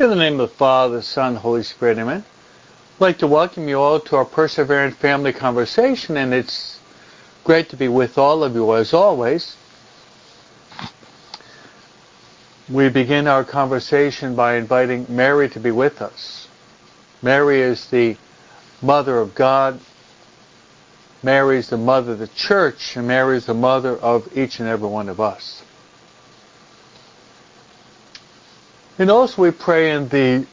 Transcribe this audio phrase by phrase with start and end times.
[0.00, 2.24] In the name of the Father, the Son, Holy Spirit, amen.
[2.24, 6.80] I'd like to welcome you all to our Perseverance Family Conversation, and it's
[7.44, 9.58] great to be with all of you as always.
[12.70, 16.48] We begin our conversation by inviting Mary to be with us.
[17.20, 18.16] Mary is the
[18.80, 19.80] Mother of God.
[21.22, 24.68] Mary is the Mother of the Church, and Mary is the Mother of each and
[24.70, 25.62] every one of us.
[29.00, 30.46] And also we pray in the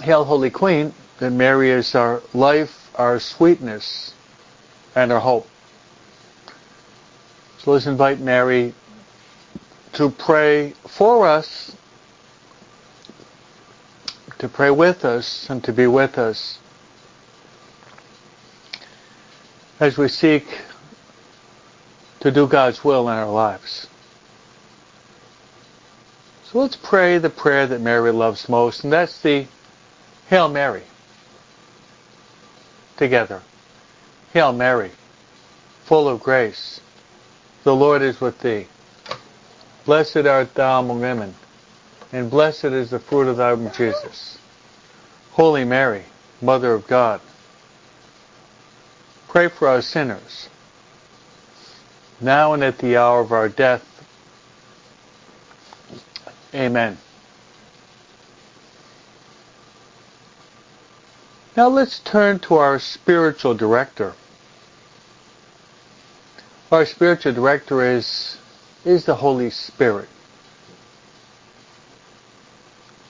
[0.00, 4.14] Hail Holy Queen that Mary is our life, our sweetness,
[4.94, 5.48] and our hope.
[7.58, 8.74] So let's invite Mary
[9.94, 11.76] to pray for us,
[14.38, 16.60] to pray with us, and to be with us
[19.80, 20.46] as we seek
[22.20, 23.88] to do God's will in our lives.
[26.52, 29.46] So let's pray the prayer that Mary loves most, and that's the
[30.28, 30.82] Hail Mary.
[32.98, 33.40] Together.
[34.34, 34.90] Hail Mary,
[35.84, 36.80] full of grace.
[37.64, 38.66] The Lord is with thee.
[39.86, 41.34] Blessed art thou among women,
[42.12, 44.36] and blessed is the fruit of thy womb, Jesus.
[45.32, 46.04] Holy Mary,
[46.42, 47.22] Mother of God,
[49.28, 50.50] pray for us sinners,
[52.20, 53.91] now and at the hour of our death.
[56.54, 56.98] Amen.
[61.56, 64.14] Now let's turn to our spiritual director.
[66.70, 68.38] Our spiritual director is,
[68.84, 70.08] is the Holy Spirit.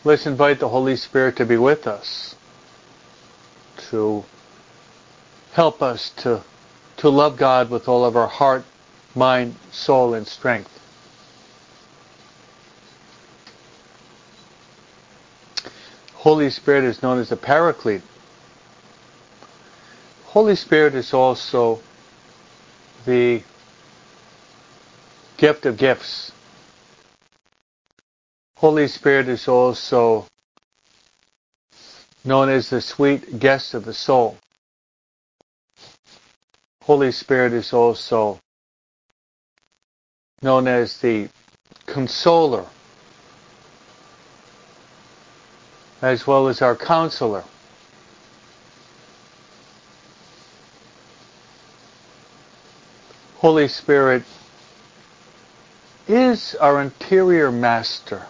[0.04, 2.34] Let's invite the Holy Spirit to be with us,
[3.90, 4.24] to
[5.52, 6.42] help us to,
[6.96, 8.64] to love God with all of our heart,
[9.14, 10.81] mind, soul, and strength.
[16.22, 18.00] Holy Spirit is known as the Paraclete.
[20.26, 21.80] Holy Spirit is also
[23.04, 23.42] the
[25.36, 26.30] gift of gifts.
[28.56, 30.24] Holy Spirit is also
[32.24, 34.38] known as the sweet guest of the soul.
[36.84, 38.38] Holy Spirit is also
[40.40, 41.28] known as the
[41.86, 42.66] consoler
[46.02, 47.44] as well as our counselor.
[53.36, 54.24] Holy Spirit
[56.08, 58.26] is our interior master.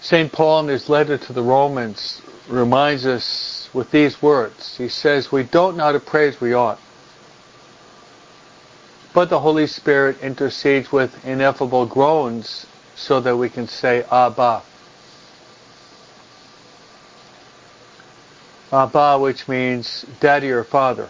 [0.00, 0.32] St.
[0.32, 4.76] Paul in his letter to the Romans reminds us with these words.
[4.76, 6.78] He says, We don't know how to pray as we ought.
[9.14, 14.62] But the Holy Spirit intercedes with ineffable groans so that we can say Abba.
[18.72, 21.08] Abba, which means daddy or father.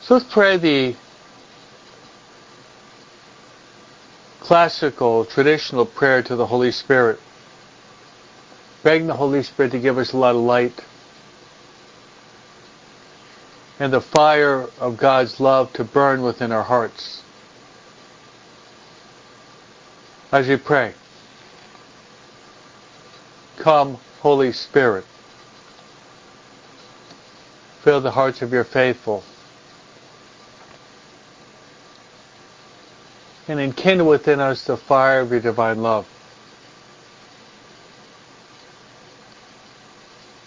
[0.00, 0.96] So let's pray the
[4.40, 7.20] classical, traditional prayer to the Holy Spirit.
[8.82, 10.82] Begging the Holy Spirit to give us a lot of light
[13.80, 17.22] and the fire of God's love to burn within our hearts.
[20.32, 20.94] As you pray,
[23.56, 25.04] come, Holy Spirit,
[27.82, 29.22] fill the hearts of your faithful,
[33.46, 36.06] and enkindle within us the fire of your divine love.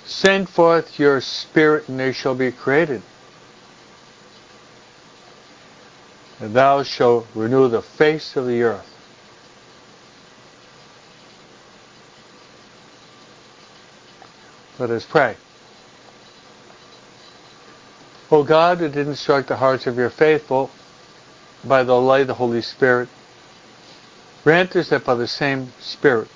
[0.06, 3.02] Send forth your Spirit, and they shall be created.
[6.42, 8.88] And thou shalt renew the face of the earth.
[14.80, 15.36] Let us pray.
[18.32, 20.72] O God, who did instruct the hearts of your faithful
[21.64, 23.08] by the light of the Holy Spirit,
[24.44, 26.28] grant us that by the same Spirit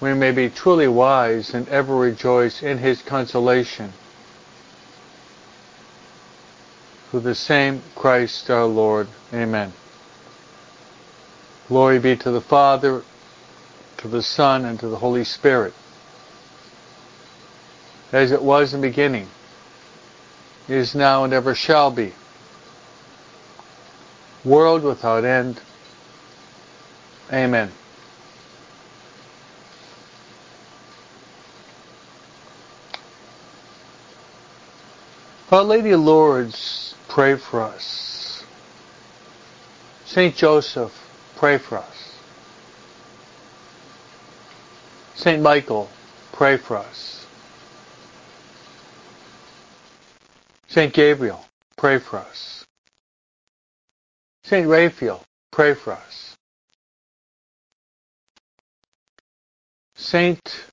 [0.00, 3.92] we may be truly wise and ever rejoice in his consolation
[7.10, 9.08] through the same Christ our Lord.
[9.32, 9.72] Amen.
[11.68, 13.02] Glory be to the Father,
[13.98, 15.74] to the Son, and to the Holy Spirit,
[18.12, 19.28] as it was in the beginning,
[20.68, 22.12] is now, and ever shall be,
[24.44, 25.60] world without end.
[27.32, 27.72] Amen.
[35.50, 36.85] Our Lady of Lourdes,
[37.16, 38.44] pray for us.
[40.04, 40.92] Saint Joseph,
[41.36, 42.12] pray for us.
[45.14, 45.88] Saint Michael,
[46.32, 47.24] pray for us.
[50.68, 51.42] Saint Gabriel,
[51.78, 52.66] pray for us.
[54.44, 56.36] Saint Raphael, pray for us.
[59.94, 60.66] Saint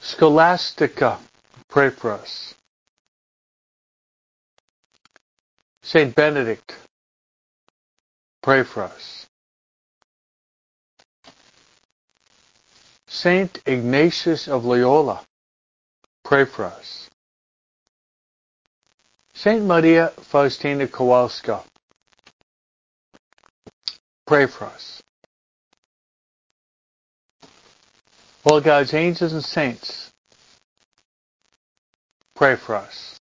[0.00, 1.18] Scholastica,
[1.70, 2.54] pray for us.
[5.82, 6.76] Saint Benedict,
[8.42, 9.26] pray for us.
[13.08, 15.20] Saint Ignatius of Loyola,
[16.24, 17.10] pray for us.
[19.34, 21.62] Saint Maria Faustina Kowalska,
[24.26, 25.02] pray for us.
[28.44, 30.10] All God's angels and saints,
[32.34, 33.20] pray for us.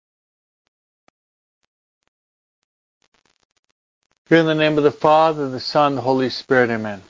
[4.30, 7.00] In the name of the Father, the Son, the Holy Spirit, amen.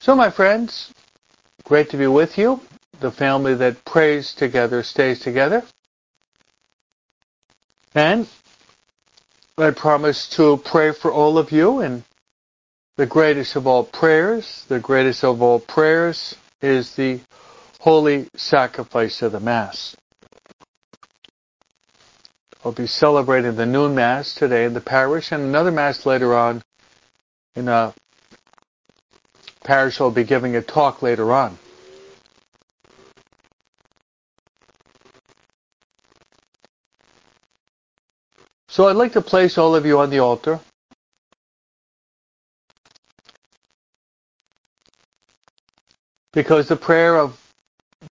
[0.00, 0.92] So, my friends,
[1.64, 2.60] great to be with you.
[3.00, 5.62] The family that prays together stays together.
[7.94, 8.28] And
[9.56, 12.04] I promise to pray for all of you and
[12.98, 17.20] the greatest of all prayers, the greatest of all prayers is the
[17.78, 19.96] holy sacrifice of the Mass.
[22.62, 26.62] I'll be celebrating the noon Mass today in the parish and another Mass later on
[27.56, 27.94] in a
[29.64, 31.58] parish I'll be giving a talk later on.
[38.68, 40.60] So I'd like to place all of you on the altar.
[46.32, 47.39] Because the prayer of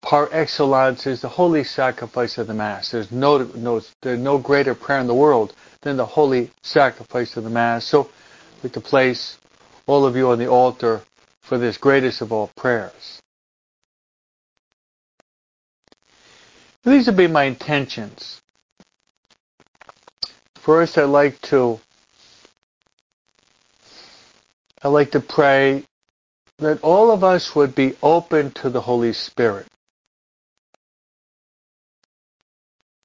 [0.09, 2.93] par excellence is the holy sacrifice of the Mass.
[2.93, 7.45] There's no, no, there's no greater prayer in the world than the holy sacrifice of
[7.45, 7.85] the Mass.
[7.85, 8.09] So
[8.63, 9.37] like to place
[9.87, 11.03] all of you on the altar
[11.43, 13.21] for this greatest of all prayers.
[16.85, 18.41] These would be my intentions.
[20.55, 21.81] First, I'd like to
[24.83, 25.85] I'd like to pray
[26.61, 29.67] that all of us would be open to the Holy Spirit.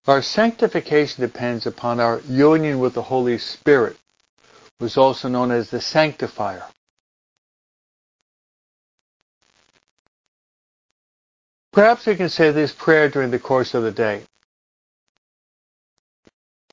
[0.06, 3.98] Our sanctification depends upon our union with the Holy Spirit,
[4.80, 6.66] who is also known as the Sanctifier.
[11.72, 14.24] Perhaps we can say this prayer during the course of the day.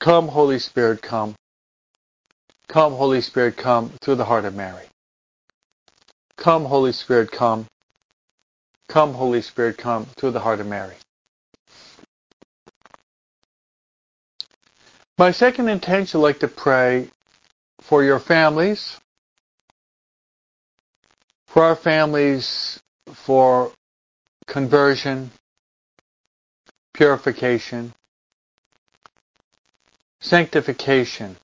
[0.00, 1.36] Come, Holy Spirit, come.
[2.68, 4.86] Come, Holy Spirit, come through the heart of Mary.
[6.36, 7.66] Come, Holy Spirit, come.
[8.88, 10.96] Come, Holy Spirit, come through the heart of Mary.
[15.20, 17.10] My second intention, I'd like to pray
[17.82, 18.98] for your families,
[21.46, 22.80] for our families,
[23.12, 23.70] for
[24.46, 25.30] conversion,
[26.94, 27.92] purification,
[30.20, 31.36] sanctification,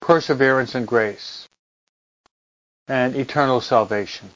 [0.00, 1.48] perseverance and grace
[2.86, 4.30] and eternal salvation.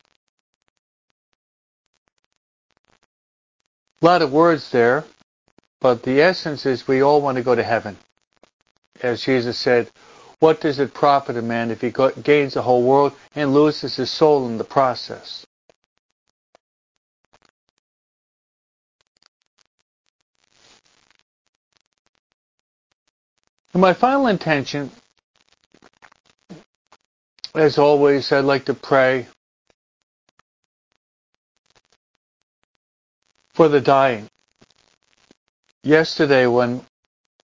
[4.02, 5.04] A lot of words there,
[5.84, 7.98] but the essence is we all want to go to heaven.
[9.02, 9.90] As Jesus said,
[10.38, 14.10] what does it profit a man if he gains the whole world and loses his
[14.10, 15.44] soul in the process?
[23.74, 24.90] And my final intention
[27.54, 29.26] as always, I'd like to pray
[33.52, 34.30] for the dying.
[35.84, 36.80] Yesterday, when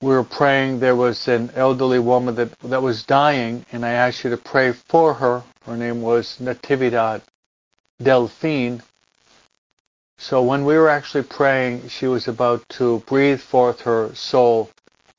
[0.02, 4.24] we were praying, there was an elderly woman that, that was dying, and I asked
[4.24, 5.44] you to pray for her.
[5.66, 7.22] Her name was Natividad
[8.02, 8.82] Delphine.
[10.18, 14.70] So when we were actually praying, she was about to breathe forth her soul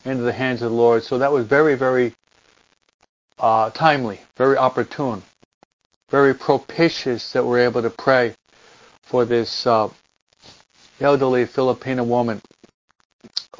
[0.07, 1.03] into the hands of the Lord.
[1.03, 2.15] So that was very, very
[3.39, 5.23] uh, timely, very opportune,
[6.09, 8.35] very propitious that we're able to pray
[9.03, 9.91] for this uh,
[11.03, 12.41] elderly Filipino woman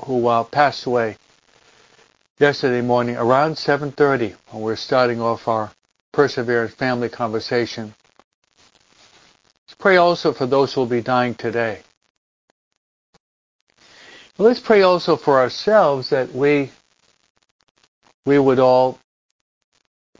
[0.05, 1.17] who uh, passed away
[2.39, 5.71] yesterday morning around 7.30 when we're starting off our
[6.13, 7.95] Perseverance family conversation.
[9.69, 11.81] Let's pray also for those who will be dying today.
[14.39, 16.71] Let's pray also for ourselves that we
[18.27, 18.99] we would all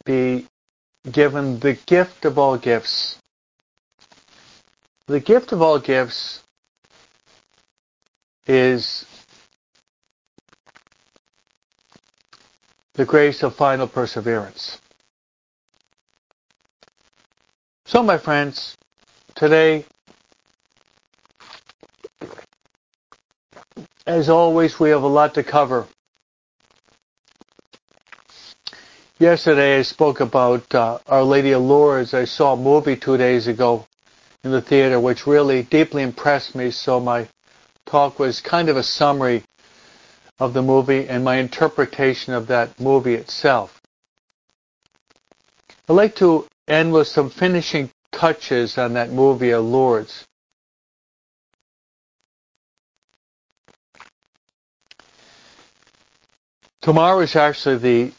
[0.05, 0.47] be
[1.11, 3.19] given the gift of all gifts.
[5.07, 6.43] The gift of all gifts
[8.47, 9.05] is
[12.95, 14.81] the grace of final perseverance.
[17.87, 18.77] So, my friends,
[19.35, 19.85] today,
[24.07, 25.87] as always, we have a lot to cover.
[29.19, 32.15] Yesterday I spoke about uh, Our Lady of Lourdes.
[32.15, 33.87] I saw a movie two days ago
[34.43, 37.29] in the theater which really deeply impressed me, so my
[37.85, 39.43] talk was kind of a summary
[40.41, 43.81] of the movie and my interpretation of that movie itself.
[45.89, 50.25] I'd like to end with some finishing touches on that movie of Lourdes.
[56.81, 58.13] Tomorrow is actually the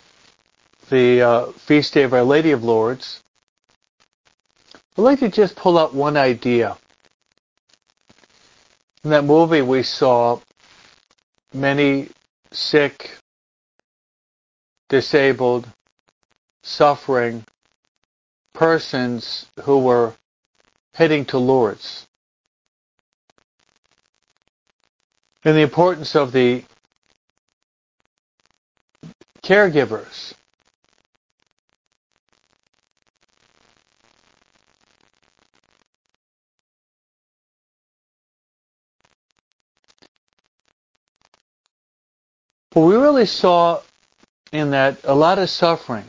[0.92, 3.24] the uh, feast day of Our Lady of Lourdes,
[4.98, 6.78] I'd like to just pull out one idea.
[9.04, 10.40] In that movie, we saw
[11.54, 12.10] many
[12.52, 13.12] sick,
[14.90, 15.68] disabled,
[16.64, 17.44] suffering
[18.54, 20.14] persons who were
[20.94, 22.08] heading to Lourdes.
[25.44, 26.64] And the importance of the
[29.42, 30.34] caregivers
[42.72, 43.82] But we really saw
[44.52, 46.06] in that a lot of suffering.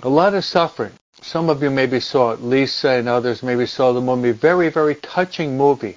[0.00, 0.92] A lot of suffering.
[1.22, 2.42] Some of you maybe saw it.
[2.42, 4.32] Lisa and others maybe saw the movie.
[4.32, 5.96] Very, very touching movie.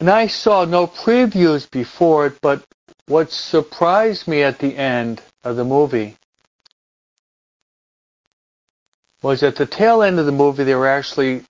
[0.00, 2.62] And I saw no previews before it, but
[3.06, 6.16] what surprised me at the end of the movie
[9.28, 11.44] was at the tail end of the movie they were actually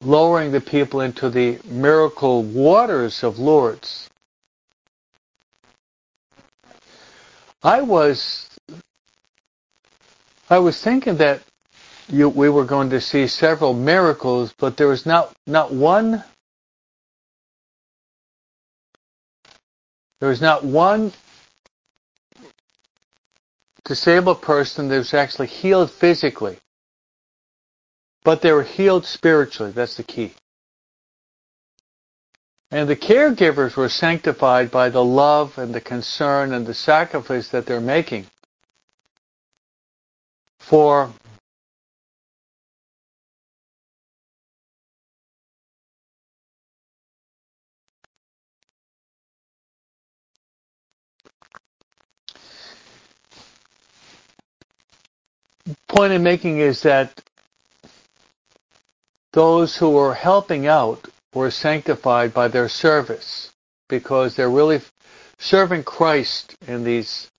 [0.00, 4.10] lowering the people into the miracle waters of Lourdes.
[7.62, 8.50] I was
[10.50, 11.42] I was thinking that
[12.08, 16.24] you, we were going to see several miracles, but there was not not one
[20.18, 21.12] there was not one
[23.88, 26.58] disabled person that was actually healed physically,
[28.22, 29.72] but they were healed spiritually.
[29.72, 30.34] That's the key.
[32.70, 37.64] And the caregivers were sanctified by the love and the concern and the sacrifice that
[37.64, 38.26] they're making
[40.58, 41.10] for
[55.88, 57.22] point I'm making is that
[59.32, 63.52] those who were helping out were sanctified by their service
[63.88, 64.80] because they're really
[65.38, 67.30] serving Christ in these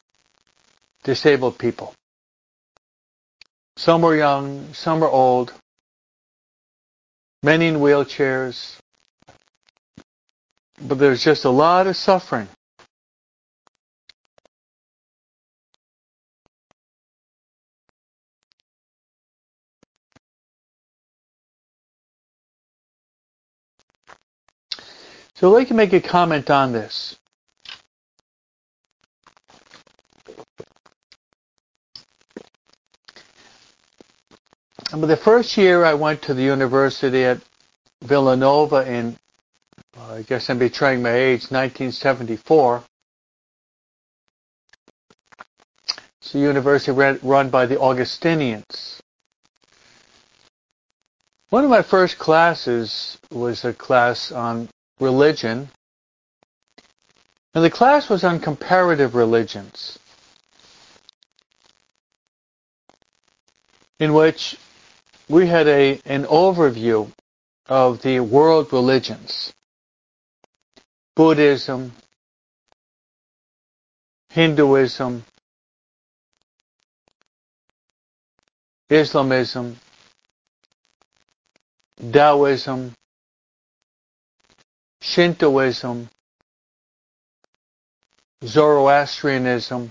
[1.04, 1.94] disabled people.
[3.78, 5.54] Some were young, some were old,
[7.42, 8.78] many in wheelchairs,
[10.82, 12.48] but there's just a lot of suffering.
[25.40, 27.16] So like to make a comment on this.
[34.92, 37.40] The first year I went to the university at
[38.04, 39.18] Villanova in,
[39.98, 42.84] uh, I guess I'm betraying my age, 1974.
[46.20, 49.02] It's a university run by the Augustinians.
[51.50, 54.68] One of my first classes was a class on
[55.00, 55.70] religion.
[57.54, 59.98] And the class was on comparative religions,
[64.00, 64.56] in which
[65.28, 67.12] we had a, an overview
[67.68, 69.54] of the world religions.
[71.16, 71.92] Buddhism,
[74.30, 75.24] Hinduism,
[78.90, 79.78] Islamism,
[82.12, 82.94] Taoism,
[85.10, 86.08] Shintoism,
[88.44, 89.90] Zoroastrianism,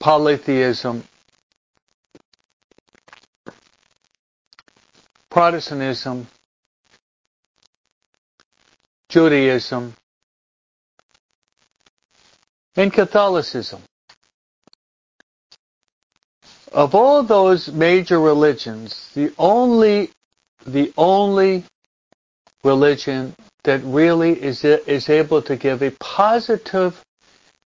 [0.00, 1.04] polytheism,
[5.28, 6.26] Protestantism,
[9.10, 9.94] Judaism,
[12.76, 13.82] and Catholicism,
[16.72, 20.10] of all those major religions, the only
[20.66, 21.64] the only
[22.64, 27.02] religion that really is is able to give a positive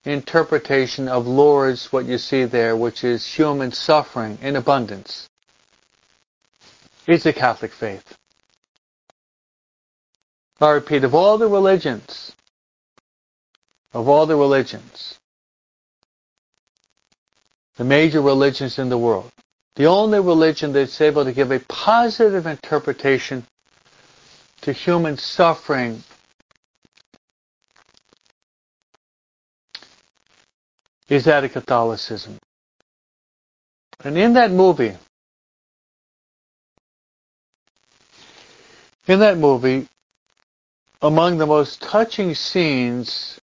[0.05, 5.27] interpretation of Lourdes, what you see there, which is human suffering in abundance,
[7.05, 8.17] is the Catholic faith.
[10.59, 12.31] I repeat, of all the religions,
[13.93, 15.19] of all the religions,
[17.75, 19.31] the major religions in the world,
[19.77, 23.45] the only religion that's able to give a positive interpretation
[24.61, 26.01] to human suffering
[31.07, 32.39] is that of Catholicism.
[34.03, 34.95] And in that movie,
[39.05, 39.87] in that movie,
[41.03, 43.39] among the most touching scenes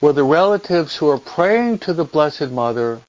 [0.00, 3.00] were the relatives who are praying to the Blessed Mother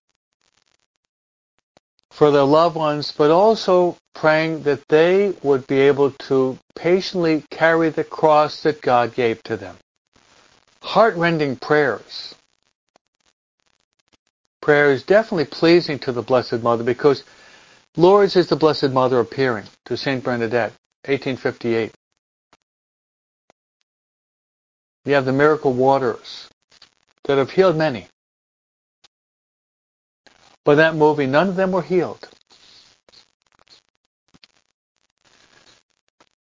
[2.15, 7.89] for their loved ones, but also praying that they would be able to patiently carry
[7.89, 9.75] the cross that God gave to them.
[10.81, 12.33] Heartrending prayers.
[14.61, 17.25] Prayer is definitely pleasing to the Blessed Mother because
[17.97, 20.71] Lourdes is the Blessed Mother appearing to Saint Bernadette,
[21.03, 21.91] 1858.
[25.03, 26.47] You have the miracle waters
[27.25, 28.07] that have healed many.
[30.65, 32.27] But that movie, none of them were healed.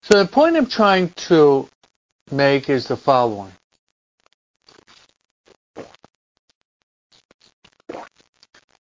[0.03, 1.69] So the point I'm trying to
[2.31, 3.53] make is the following.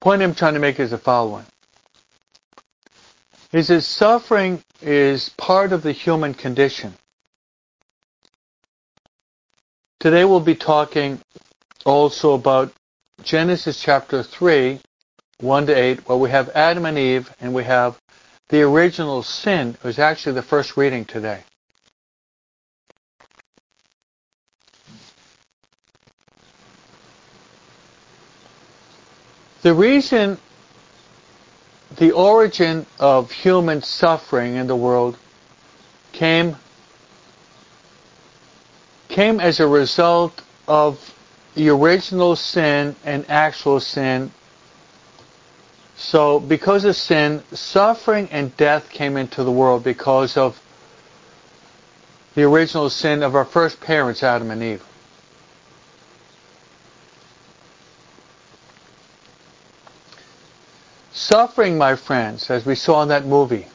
[0.01, 1.45] point I'm trying to make is the following.
[3.53, 6.95] Is that suffering is part of the human condition.
[9.99, 11.21] Today we'll be talking
[11.85, 12.73] also about
[13.23, 14.81] Genesis chapter 3,
[15.41, 17.99] 1 to 8, well, we have Adam and Eve and we have
[18.49, 19.71] the original sin.
[19.71, 21.43] It was actually the first reading today.
[29.63, 30.39] The reason
[31.97, 35.19] the origin of human suffering in the world
[36.13, 36.57] came
[39.09, 41.15] came as a result of
[41.55, 44.31] the original sin and actual sin.
[46.11, 50.61] So because of sin, suffering and death came into the world because of
[52.35, 54.85] the original sin of our first parents, Adam and Eve.
[61.13, 63.69] Suffering, my friends, as we saw in that movie,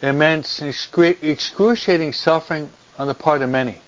[0.00, 3.82] immense, excruciating suffering on the part of many.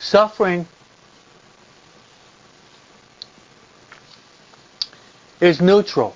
[0.00, 0.66] Suffering
[5.42, 6.14] is neutral.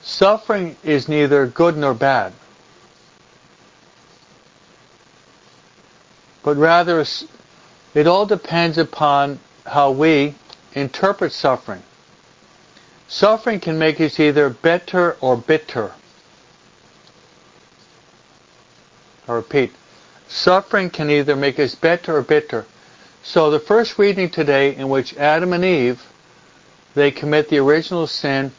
[0.00, 2.32] Suffering is neither good nor bad,
[6.44, 7.04] but rather
[7.94, 10.36] it all depends upon how we
[10.74, 11.82] interpret suffering.
[13.08, 15.92] Suffering can make us either better or bitter.
[19.26, 19.72] I repeat,
[20.28, 22.64] suffering can either make us better or bitter.
[23.24, 26.00] So the first reading today in which Adam and Eve,
[26.98, 28.52] they commit the original sin,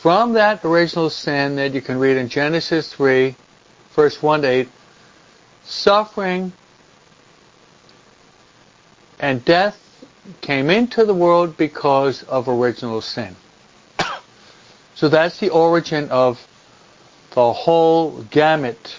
[0.00, 3.34] from that original sin that you can read in Genesis 3,
[3.90, 4.68] verse 1 to 8,
[5.64, 6.52] suffering
[9.18, 9.76] and death
[10.40, 13.34] came into the world because of original sin.
[14.94, 16.44] So that's the origin of
[17.30, 18.96] the whole gamut.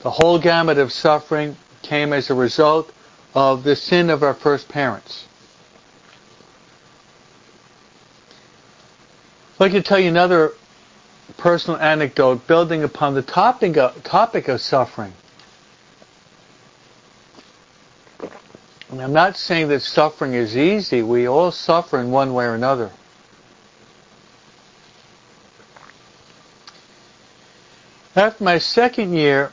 [0.00, 2.92] The whole gamut of suffering came as a result
[3.34, 5.28] of the sin of our first parents.
[9.62, 10.54] I'd like to tell you another
[11.36, 15.12] personal anecdote building upon the topic of, topic of suffering.
[18.90, 21.00] And I'm not saying that suffering is easy.
[21.02, 22.90] We all suffer in one way or another.
[28.16, 29.52] After my second year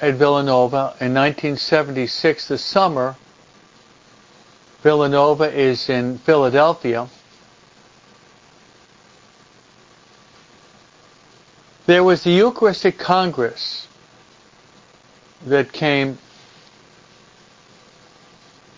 [0.00, 3.14] at Villanova in 1976, the summer,
[4.82, 7.10] Villanova is in Philadelphia.
[11.90, 13.88] There was the Eucharistic Congress
[15.46, 16.18] that came,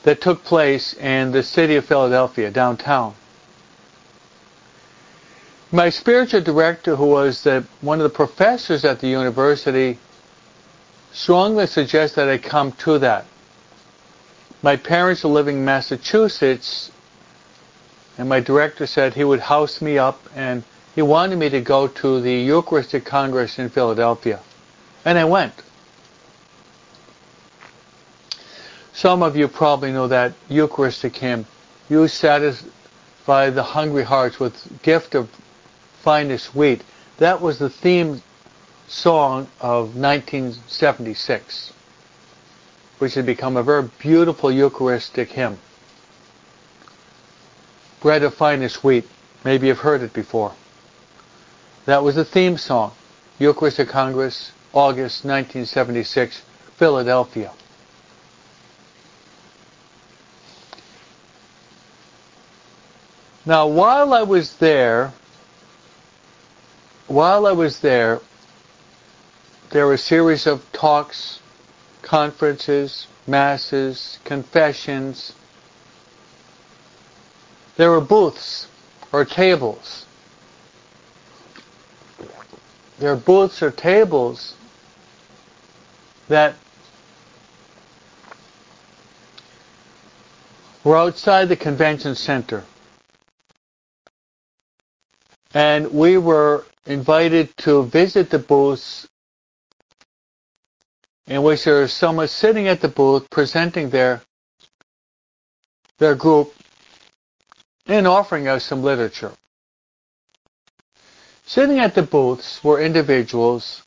[0.05, 3.15] that took place in the city of Philadelphia, downtown.
[5.71, 9.99] My spiritual director, who was the, one of the professors at the university,
[11.13, 13.27] strongly suggested that I come to that.
[14.63, 16.91] My parents were living in Massachusetts,
[18.17, 21.89] and my director said he would house me up, and he wanted me to go
[21.89, 24.41] to the Eucharistic Congress in Philadelphia.
[25.05, 25.55] And I went.
[28.93, 31.47] Some of you probably know that Eucharistic hymn.
[31.89, 35.31] You satisfy the hungry hearts with gift of
[36.03, 36.83] finest wheat.
[37.19, 38.23] That was the theme
[38.87, 41.73] song of 1976,
[42.99, 45.59] which had become a very beautiful Eucharistic hymn.
[48.01, 49.09] Bread of finest wheat.
[49.45, 50.53] Maybe you've heard it before.
[51.87, 52.93] That was the theme song.
[53.39, 56.43] Eucharistic Congress, August 1976,
[56.77, 57.51] Philadelphia.
[63.45, 65.13] Now, while I was there,
[67.09, 68.21] while I was there,
[69.71, 71.41] there were a series of talks,
[72.03, 75.33] conferences, masses, confessions.
[77.77, 78.69] There were booths
[79.11, 80.07] or tables.
[83.03, 84.55] There are booths or tables
[86.29, 86.55] that
[90.85, 92.63] were outside the convention center.
[95.53, 99.09] And we were invited to visit the booths
[101.27, 104.23] in which there was someone sitting at the booth presenting their
[105.99, 106.55] their group
[107.85, 109.33] and offering us some literature.
[111.53, 113.83] Sitting at the booths were individuals.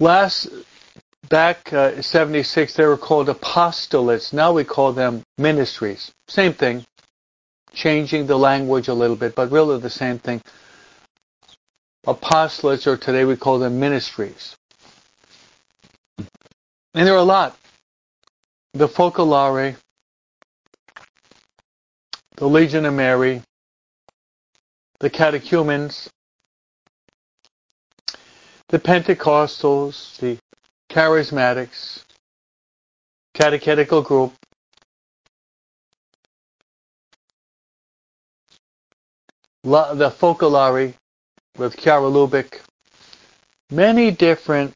[0.00, 0.48] Last
[1.28, 4.32] back uh, 76 they were called apostolates.
[4.32, 6.10] Now we call them ministries.
[6.26, 6.86] Same thing
[7.74, 10.40] changing the language a little bit, but really the same thing.
[12.06, 14.56] Apostolates, or today we call them ministries.
[16.16, 17.58] And there are a lot.
[18.72, 19.76] The Focolare,
[22.36, 23.42] the Legion of Mary,
[25.00, 26.08] the catechumens,
[28.68, 30.38] the Pentecostals, the
[30.90, 32.02] Charismatics,
[33.34, 34.34] Catechetical Group,
[39.62, 40.94] the Focolare
[41.56, 42.60] with Chiara Lubich,
[43.70, 44.74] many different,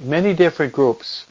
[0.00, 1.26] many different groups.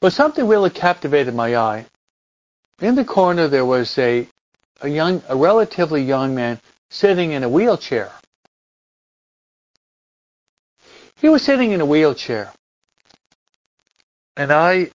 [0.00, 1.86] But something really captivated my eye.
[2.80, 4.26] In the corner there was a,
[4.80, 8.10] a young, a relatively young man sitting in a wheelchair.
[11.16, 12.52] He was sitting in a wheelchair.
[14.36, 14.90] And I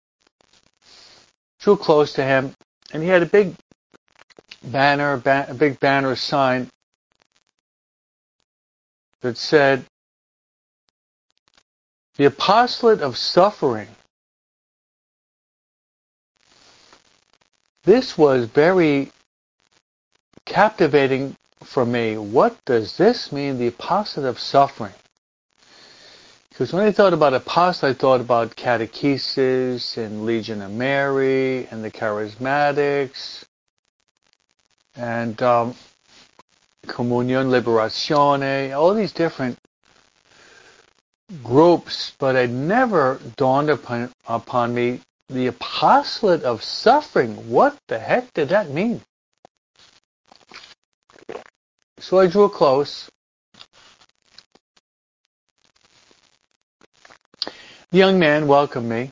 [1.59, 2.53] drew close to him,
[2.91, 3.55] and he had a big
[4.63, 6.69] banner, ba- a big banner sign
[9.21, 9.85] that said,
[12.17, 13.89] the apostolate of suffering.
[17.83, 19.11] This was very
[20.45, 22.17] captivating for me.
[22.17, 23.67] What does this mean, the
[24.25, 24.93] of suffering?
[26.49, 31.83] Because when I thought about apostle, I thought about catechesis and Legion of Mary and
[31.83, 33.43] the charismatics
[34.95, 35.75] and um,
[37.49, 39.57] Liberazione, all these different
[41.43, 47.49] groups, but it never dawned upon, upon me the apostolate of suffering.
[47.49, 49.01] What the heck did that mean?
[51.99, 53.09] So I drew close.
[57.91, 59.11] The young man welcomed me.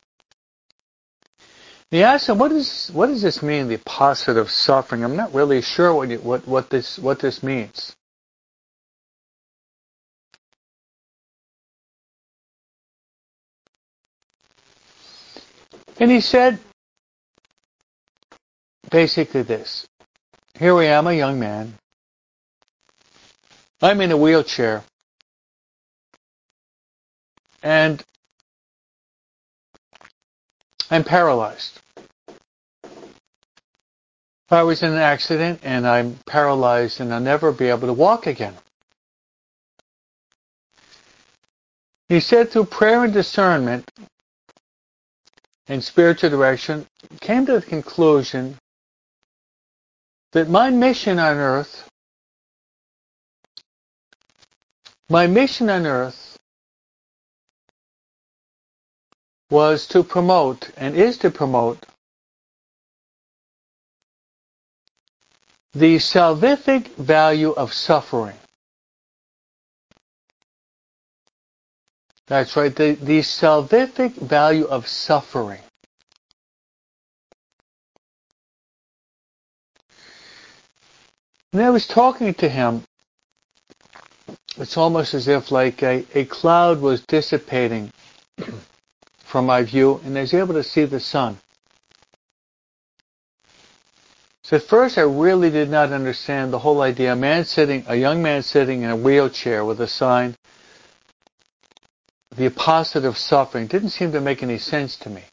[1.91, 3.67] He asked him, "What is what does this mean?
[3.67, 3.77] The
[4.37, 5.03] of suffering?
[5.03, 7.95] I'm not really sure what you, what what this what this means."
[15.99, 16.59] And he said
[18.89, 19.87] basically this.
[20.59, 21.77] Here I am, a young man.
[23.83, 24.81] I'm in a wheelchair.
[27.61, 28.01] And
[30.89, 31.81] I'm paralyzed.
[34.49, 38.25] I was in an accident and I'm paralyzed and I'll never be able to walk
[38.25, 38.53] again.
[42.07, 43.89] He said through prayer and discernment
[45.67, 46.85] and spiritual direction,
[47.19, 48.57] came to the conclusion
[50.31, 51.89] that my mission on earth,
[55.09, 56.37] my mission on earth
[59.49, 61.85] was to promote and is to promote
[65.75, 68.35] The salvific value of suffering.
[72.27, 75.61] That's right, the, the salvific value of suffering.
[81.51, 82.83] And I was talking to him,
[84.57, 87.91] it's almost as if like a, a cloud was dissipating
[89.17, 91.37] from my view, and I was able to see the sun.
[94.43, 97.13] So at first I really did not understand the whole idea.
[97.13, 100.35] A man sitting, a young man sitting in a wheelchair with a sign,
[102.35, 105.23] the opposite of suffering, didn't seem to make any sense to me.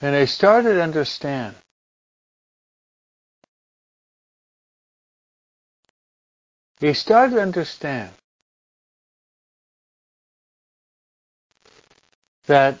[0.00, 1.56] And I started to understand.
[6.80, 8.10] He started to understand
[12.46, 12.78] that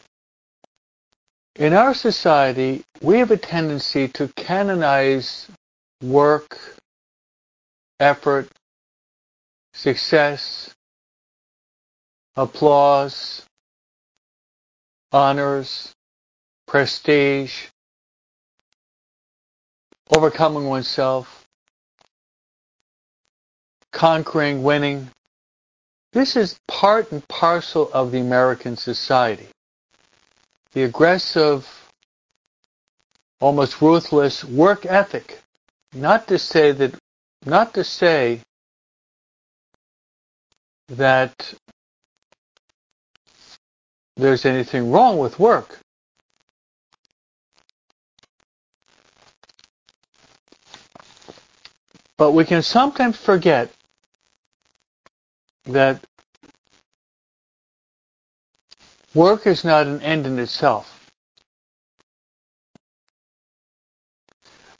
[1.56, 5.48] in our society, we have a tendency to canonize
[6.02, 6.58] work,
[7.98, 8.48] effort,
[9.72, 10.74] success,
[12.36, 13.46] applause,
[15.12, 15.94] honors,
[16.66, 17.68] prestige,
[20.14, 21.45] overcoming oneself,
[23.96, 25.08] conquering, winning.
[26.12, 29.48] This is part and parcel of the American society.
[30.72, 31.66] The aggressive,
[33.40, 35.40] almost ruthless work ethic.
[35.94, 36.94] Not to say that,
[37.46, 38.42] not to say
[40.88, 41.54] that
[44.18, 45.78] there's anything wrong with work.
[52.18, 53.70] But we can sometimes forget
[55.66, 56.00] that
[59.14, 60.92] work is not an end in itself.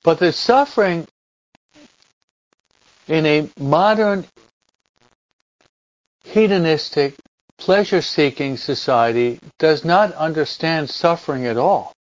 [0.02, 1.06] But the suffering
[3.08, 4.26] in a modern
[6.24, 7.14] hedonistic,
[7.58, 11.92] pleasure-seeking society does not understand suffering at all.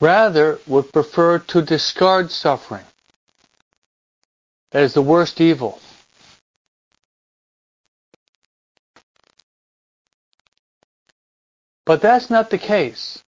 [0.00, 2.84] Rather, would prefer to discard suffering
[4.76, 5.80] as the worst evil.
[11.86, 13.22] But that's not the case.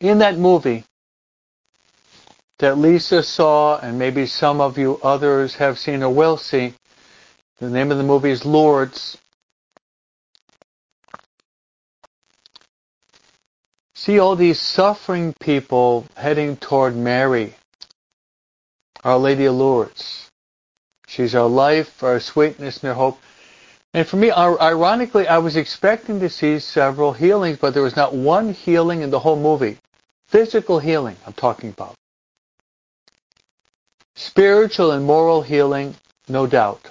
[0.00, 0.84] In that movie
[2.58, 6.74] that Lisa saw, and maybe some of you others have seen or will see,
[7.60, 9.16] the name of the movie is Lourdes.
[14.04, 17.54] See all these suffering people heading toward Mary,
[19.02, 20.30] Our Lady of Lourdes.
[21.06, 23.18] She's our life, our sweetness, and our hope.
[23.94, 28.14] And for me, ironically, I was expecting to see several healings, but there was not
[28.14, 29.78] one healing in the whole movie.
[30.28, 31.94] Physical healing, I'm talking about.
[34.16, 35.94] Spiritual and moral healing,
[36.28, 36.90] no doubt.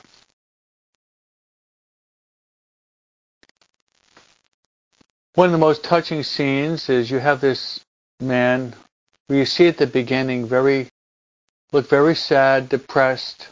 [5.36, 7.80] One of the most touching scenes is you have this
[8.20, 8.76] man
[9.28, 10.90] who you see at the beginning very
[11.72, 13.48] look very sad, depressed.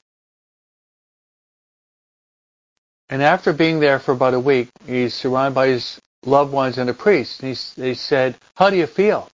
[3.10, 6.90] And after being there for about a week, he's surrounded by his loved ones and
[6.90, 7.42] a priest.
[7.42, 9.28] And he, he said, How do you feel?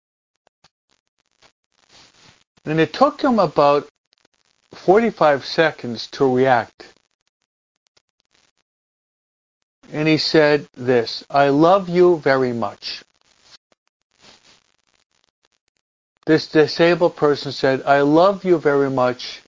[2.65, 3.87] And it took him about
[4.73, 6.93] 45 seconds to react.
[9.91, 13.03] And he said this, I love you very much.
[16.25, 19.41] This disabled person said, I love you very much.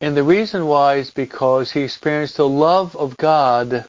[0.00, 3.84] And the reason why is because he experienced the love of God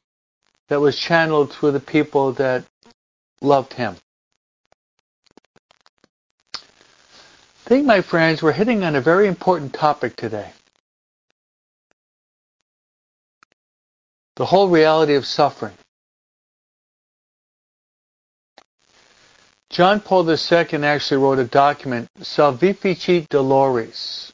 [0.69, 2.65] that was channeled through the people that
[3.41, 3.95] loved him.
[6.55, 10.51] I think, my friends, we're hitting on a very important topic today.
[14.37, 15.73] The whole reality of suffering.
[19.71, 24.31] John Paul II actually wrote a document, Salvifici Doloris.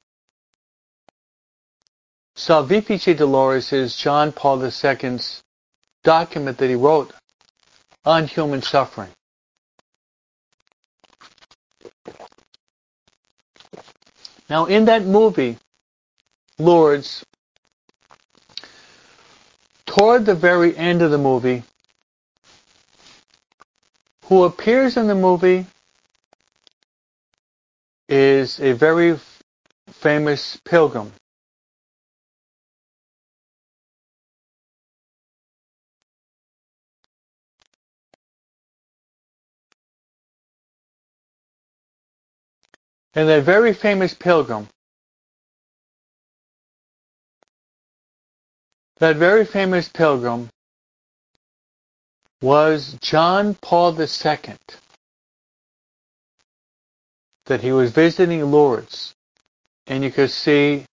[2.35, 5.41] Salvifici Doloris is John Paul II's
[6.03, 7.13] document that he wrote
[8.03, 9.09] on human suffering.
[14.49, 15.57] Now, in that movie,
[16.59, 17.23] Lourdes,
[19.97, 21.61] toward the very end of the movie,
[24.25, 25.67] who appears in the movie
[28.09, 29.19] is a very
[29.91, 31.11] famous pilgrim.
[43.13, 44.67] And a very famous pilgrim
[49.03, 50.47] that very famous pilgrim
[52.41, 54.07] was John Paul II.
[57.47, 59.13] That he was visiting Lourdes.
[59.87, 60.85] And you could see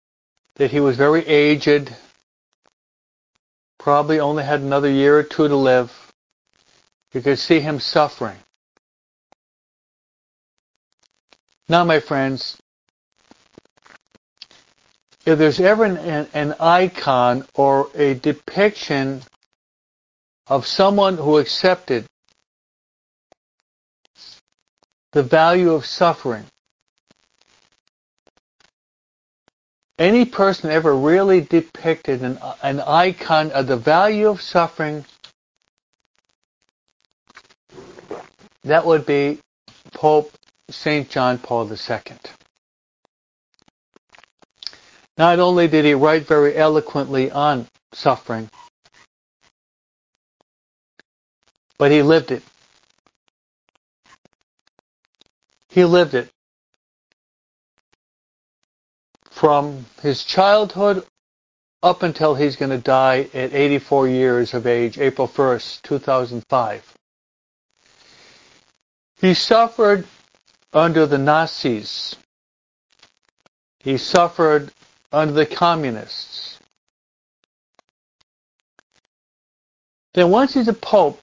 [0.56, 1.96] that he was very aged,
[3.78, 6.12] probably only had another year or two to live.
[7.14, 8.40] You could see him suffering.
[11.68, 12.58] Now, my friends,
[15.30, 19.22] if there's ever an, an, icon or a depiction
[20.48, 22.06] of someone who accepted
[25.12, 26.46] the value of suffering,
[30.00, 35.06] any person ever really depicted an, an icon of the value of suffering,
[38.64, 39.40] that would be
[39.94, 40.34] Pope
[40.72, 41.08] St.
[41.10, 42.39] John Paul II.
[45.20, 48.50] Not only did he write very eloquently on suffering,
[51.78, 52.42] but he lived it.
[55.68, 56.30] He lived it.
[59.30, 61.06] From his childhood
[61.84, 66.94] up until he's going to die at 84 years of age, April 1st, 2005.
[69.20, 70.08] He suffered
[70.72, 72.16] under the Nazis.
[73.80, 74.72] He suffered
[75.12, 76.60] under the communists.
[80.14, 81.20] Then once he's a pope,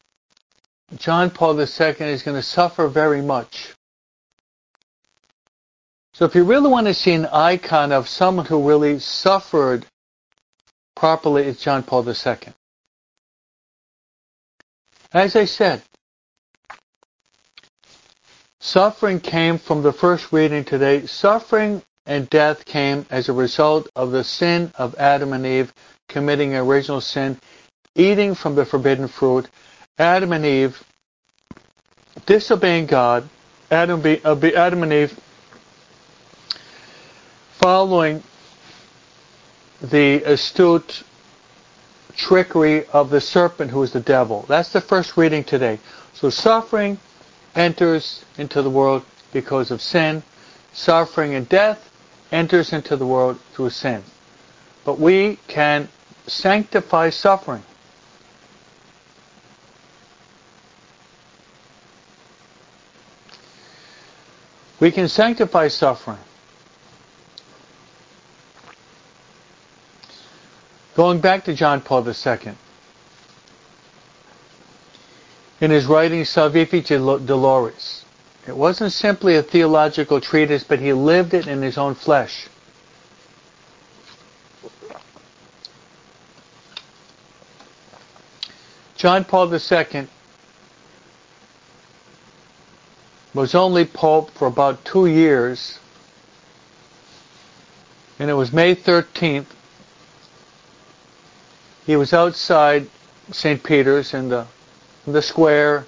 [0.97, 3.75] John Paul II is going to suffer very much.
[6.15, 9.87] So if you really want to see an icon of someone who really suffered
[10.95, 12.55] properly, it's John Paul II.
[15.13, 15.83] As I said,
[18.67, 21.07] Suffering came from the first reading today.
[21.07, 25.73] Suffering and death came as a result of the sin of Adam and Eve
[26.09, 27.39] committing original sin,
[27.95, 29.49] eating from the forbidden fruit.
[29.99, 30.83] Adam and Eve
[32.27, 33.29] disobeying God.
[33.71, 35.19] Adam, uh, Adam and Eve
[37.59, 38.23] following
[39.83, 41.03] the astute
[42.15, 44.45] trickery of the serpent who is the devil.
[44.49, 45.81] That's the first reading today.
[46.15, 46.99] So suffering,
[47.57, 50.23] enters into the world because of sin.
[50.73, 51.91] Suffering and death
[52.33, 54.03] enters into the world through sin.
[54.85, 55.89] But we can
[56.27, 57.63] sanctify suffering.
[64.79, 66.19] We can sanctify suffering.
[70.95, 72.55] Going back to John Paul II
[75.61, 78.06] in his writing Salvifici Doloris.
[78.47, 82.49] It wasn't simply a theological treatise, but he lived it in his own flesh.
[88.97, 90.09] John Paul II
[93.35, 95.79] was only Pope for about two years,
[98.19, 99.47] and it was May 13th.
[101.85, 102.89] He was outside
[103.33, 103.63] St.
[103.63, 104.47] Peter's in the
[105.07, 105.87] the square,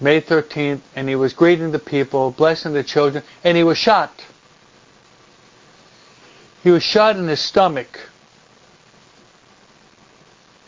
[0.00, 4.24] May 13th, and he was greeting the people, blessing the children, and he was shot.
[6.62, 8.00] He was shot in his stomach,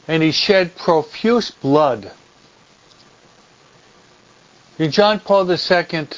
[0.07, 2.13] and he shed profuse blood.
[4.79, 6.09] John Paul II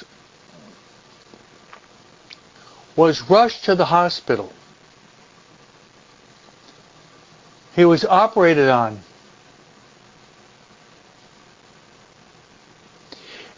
[2.97, 4.53] was rushed to the hospital.
[7.77, 9.01] He was operated on.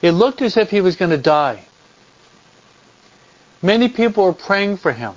[0.07, 1.65] It looked as if he was going to die.
[3.61, 5.15] Many people were praying for him.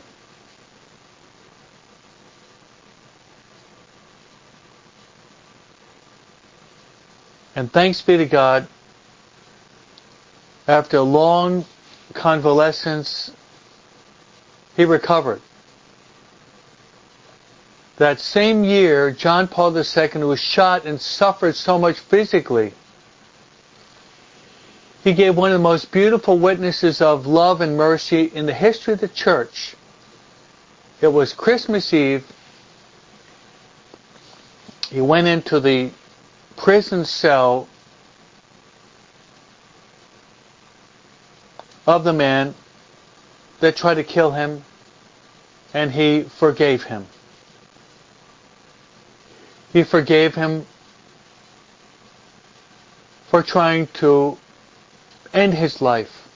[7.56, 8.68] And thanks be to God,
[10.68, 11.66] after a long
[12.14, 13.32] convalescence,
[14.76, 15.42] he recovered.
[17.98, 22.74] That same year, John Paul II was shot and suffered so much physically
[25.04, 28.94] he gave one of the most beautiful witnesses of love and mercy in the history
[28.94, 29.76] of the church.
[31.02, 32.26] It was Christmas Eve.
[34.90, 35.92] He went into the
[36.58, 37.68] prison cell
[41.88, 42.54] of the man
[43.62, 44.64] that tried to kill him,
[45.74, 47.06] and he forgave him.
[49.72, 50.66] He forgave him
[53.30, 54.38] for trying to
[55.34, 56.28] end his life.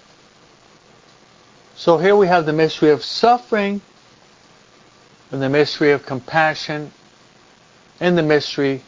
[1.76, 3.82] So here we have the mystery of suffering
[5.32, 6.92] and the mystery of compassion
[8.00, 8.84] and the mystery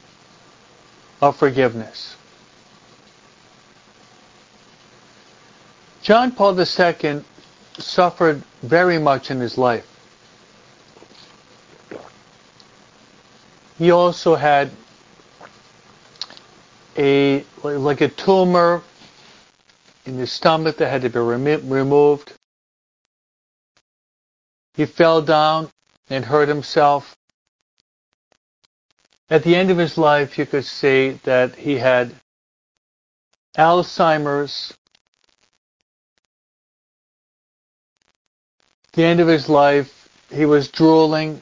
[1.22, 2.16] of forgiveness.
[6.01, 7.24] John Paul II
[7.80, 9.88] suffered very much in his life.
[13.80, 14.70] He also had
[16.97, 18.84] a like a tumor
[20.06, 22.34] in his stomach that had to be remo- removed.
[24.76, 25.70] He fell down
[26.10, 27.16] and hurt himself.
[29.30, 32.14] At the end of his life, you could see that he had
[33.58, 34.74] Alzheimer's.
[38.88, 41.41] At the end of his life, he was drooling.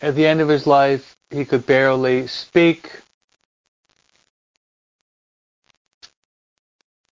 [0.00, 2.90] At the end of his life, he could barely speak.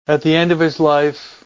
[0.05, 1.45] At the end of his life,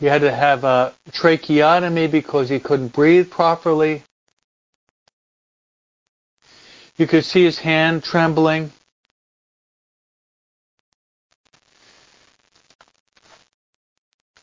[0.00, 4.02] he had to have a tracheotomy because he couldn't breathe properly.
[6.96, 8.72] You could see his hand trembling.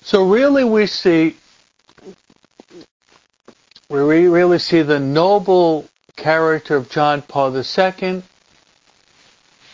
[0.01, 1.35] So really we see
[3.89, 5.85] we really see the noble
[6.15, 8.23] character of John Paul II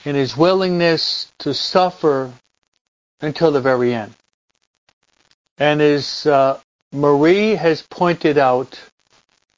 [0.06, 2.34] in his willingness to suffer
[3.22, 4.14] until the very end.
[5.58, 6.60] And as uh,
[6.92, 8.80] Marie has pointed out,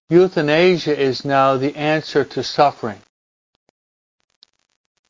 [0.10, 3.00] euthanasia is now the answer to suffering.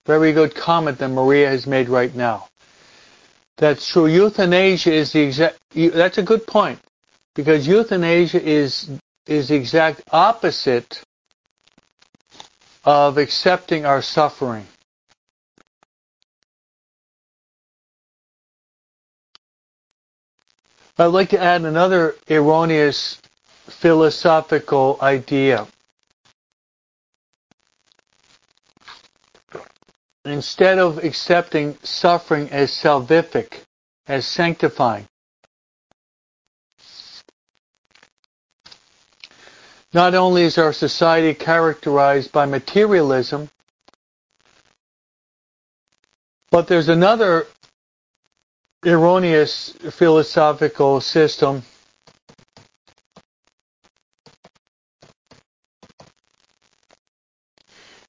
[0.05, 2.47] Very good comment that Maria has made right now.
[3.57, 4.07] That's true.
[4.07, 6.79] Euthanasia is the exact, that's a good point.
[7.35, 8.89] Because euthanasia is,
[9.25, 11.01] is the exact opposite
[12.83, 14.67] of accepting our suffering.
[20.97, 23.19] I'd like to add another erroneous
[23.67, 25.67] philosophical idea.
[30.23, 33.61] Instead of accepting suffering as salvific,
[34.07, 35.07] as sanctifying,
[39.93, 43.49] not only is our society characterized by materialism,
[46.51, 47.47] but there's another
[48.85, 51.63] erroneous philosophical system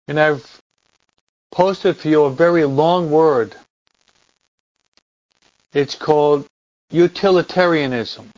[0.09, 0.61] and I've
[1.51, 3.55] posted for you a very long word.
[5.72, 6.47] It's called
[6.91, 8.31] utilitarianism.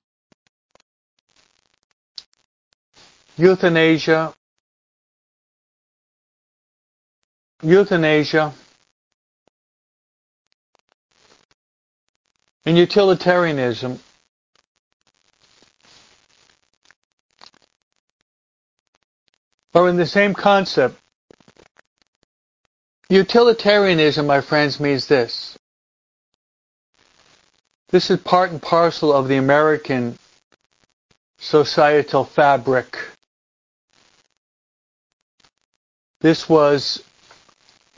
[3.36, 4.34] Euthanasia,
[7.62, 8.54] euthanasia,
[12.66, 14.00] and utilitarianism
[19.72, 20.98] or in the same concept.
[23.08, 25.56] Utilitarianism, my friends, means this.
[27.90, 30.18] This is part and parcel of the American
[31.38, 32.98] societal fabric.
[36.20, 37.04] This was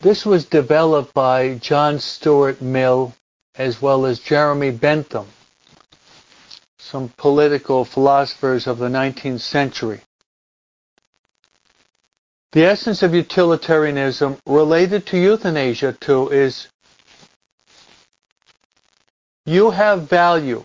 [0.02, 3.14] this was developed by John Stuart Mill
[3.58, 5.26] as well as Jeremy Bentham,
[6.78, 10.00] some political philosophers of the 19th century.
[12.52, 16.68] The essence of utilitarianism related to euthanasia too is
[19.44, 20.64] you have value.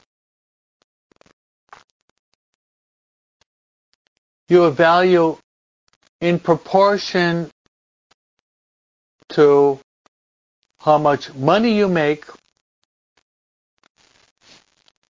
[4.47, 5.37] You have value
[6.21, 7.49] in proportion
[9.29, 9.79] to
[10.79, 12.25] how much money you make,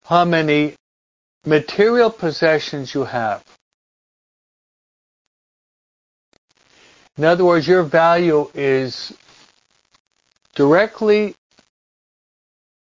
[0.04, 0.74] how many
[1.44, 3.44] material possessions you have.
[7.16, 9.12] In other words, your value is
[10.54, 11.34] directly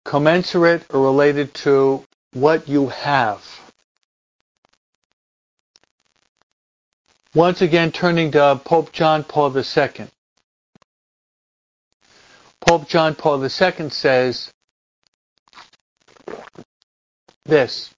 [0.04, 2.04] commensurate or related to
[2.34, 3.44] what you have.
[7.34, 10.08] Once again, turning to Pope John Paul II.
[12.62, 14.52] Pope John Paul II says
[17.48, 17.94] this.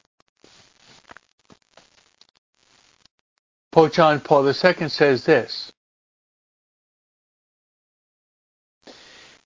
[3.72, 5.72] Pope John Paul II says this.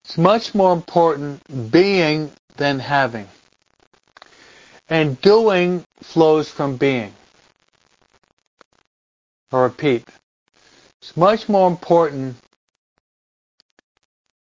[0.06, 3.28] It's much more important being than having.
[4.88, 7.14] And doing flows from being.
[9.52, 10.08] I repeat.
[11.02, 12.36] It's much more important,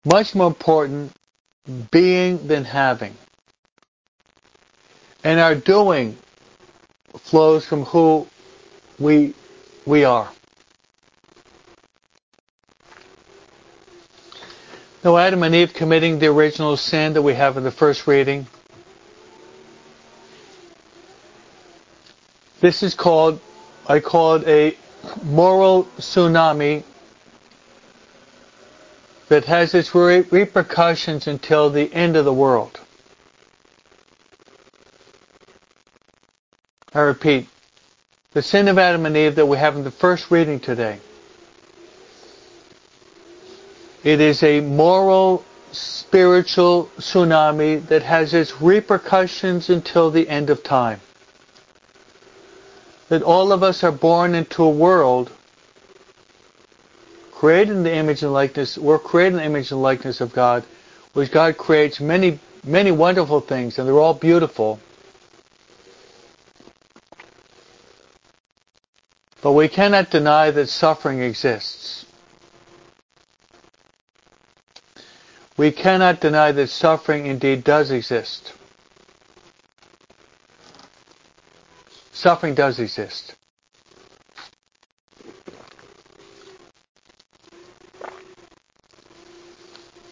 [0.04, 1.12] much more important
[1.90, 3.14] being than having.
[5.26, 6.16] And our doing
[7.18, 8.28] flows from who
[8.96, 9.34] we
[9.84, 10.30] we are.
[15.02, 18.46] No Adam and Eve committing the original sin that we have in the first reading.
[22.60, 23.40] This is called,
[23.88, 24.76] I call it a
[25.24, 26.84] moral tsunami
[29.26, 32.78] that has its re- repercussions until the end of the world.
[36.96, 37.46] I repeat,
[38.32, 40.98] the sin of Adam and Eve that we have in the first reading today.
[44.02, 51.02] It is a moral, spiritual tsunami that has its repercussions until the end of time.
[53.10, 55.30] That all of us are born into a world
[57.30, 60.64] created in the image and likeness, we're created in the image and likeness of God,
[61.12, 64.80] which God creates many, many wonderful things, and they're all beautiful.
[69.42, 72.06] But we cannot deny that suffering exists.
[75.56, 78.52] We cannot deny that suffering indeed does exist.
[82.12, 83.34] Suffering does exist.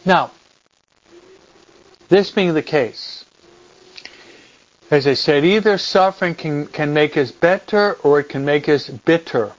[0.05, 0.31] Now,
[2.09, 3.14] this being the case,
[4.91, 8.89] as I said, either suffering can, can make us better or it can make us
[8.89, 9.51] bitter.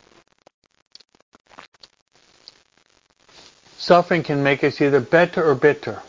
[3.76, 6.00] Suffering can make us either better or bitter.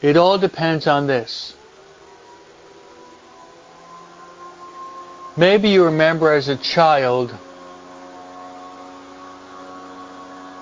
[0.00, 1.54] It all depends on this.
[5.36, 7.34] Maybe you remember as a child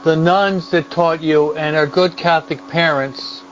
[0.04, 3.42] the nuns that taught you and our good Catholic parents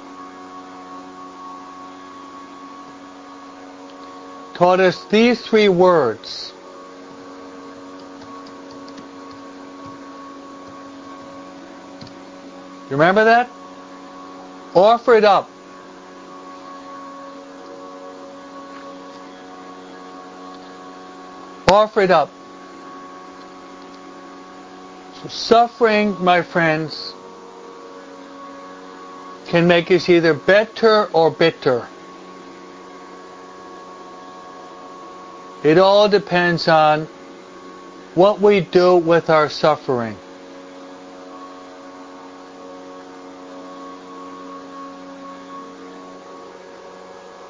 [4.55, 6.53] taught us these three words.
[12.91, 13.51] You remember that?
[14.75, 15.51] Offer it up.
[21.69, 22.31] Offer it up.
[25.29, 27.15] Suffering, my friends,
[29.47, 31.89] can make us either better or bitter.
[35.65, 37.07] It all depends on
[38.15, 40.19] what we do with our suffering.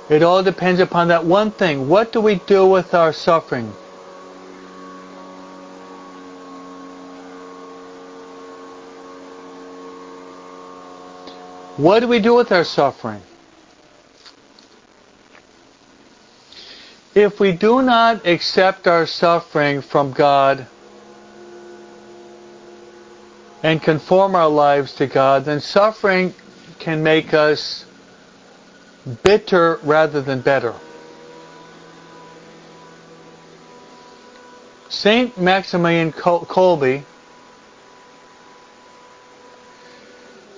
[0.08, 1.88] It all depends upon that one thing.
[1.88, 3.72] What do we do with our suffering?
[11.76, 13.22] What do we do with our suffering?
[17.14, 20.66] If we do not accept our suffering from God
[23.62, 26.34] and conform our lives to God, then suffering
[26.78, 27.86] can make us
[29.22, 30.74] bitter rather than better.
[34.88, 37.04] Saint Maximilian Kolbe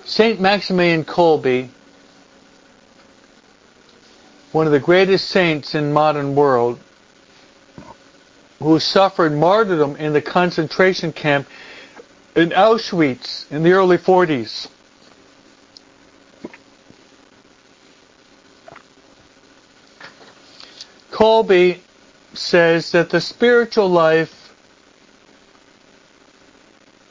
[0.07, 1.68] Saint Maximilian Kolbe,
[4.57, 6.78] one of the greatest saints in modern world,
[8.59, 11.46] who suffered martyrdom in the concentration camp
[12.34, 14.68] in Auschwitz in the early 40s.
[21.11, 21.78] Kolbe
[22.32, 24.54] says that the spiritual life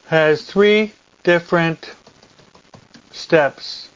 [0.06, 0.92] has three
[1.22, 1.94] different
[3.12, 3.88] steps.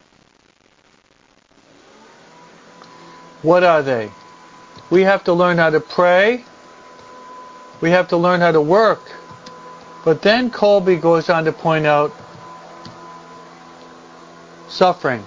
[3.42, 4.10] What are they?
[4.90, 6.44] We have to learn how to pray.
[7.80, 9.00] We have to learn how to work.
[10.04, 12.12] But then Kolbe goes on to point out
[14.68, 15.24] suffering.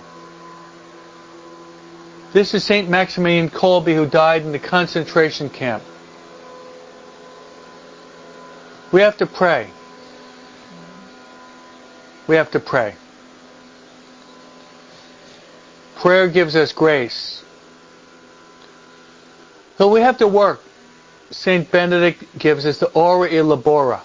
[2.33, 2.89] This is St.
[2.89, 5.83] Maximilian Kolbe who died in the concentration camp.
[8.91, 9.69] We have to pray.
[12.27, 12.95] We have to pray.
[15.95, 17.43] Prayer gives us grace.
[19.77, 20.61] So we have to work.
[21.31, 21.69] St.
[21.71, 22.91] Benedict gives us the e
[23.41, 24.01] labora.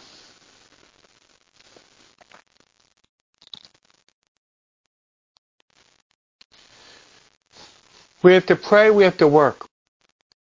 [8.23, 9.67] We have to pray, we have to work.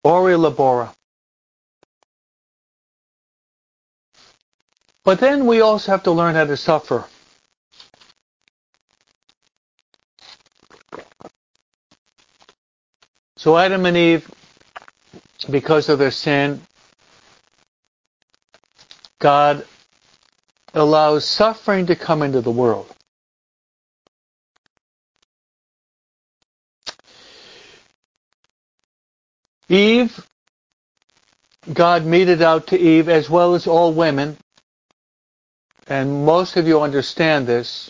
[0.06, 0.94] E labora.
[5.06, 7.06] But then we also have to learn how to suffer.
[13.38, 14.30] So Adam and Eve
[15.46, 16.62] because of their sin,
[19.20, 19.66] God
[20.74, 22.94] allows suffering to come into the world.
[29.70, 30.26] Eve,
[31.72, 34.38] God meted out to Eve as well as all women,
[35.88, 37.90] and most of you understand this,